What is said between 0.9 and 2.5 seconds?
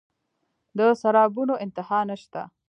سرابونو انتها نشته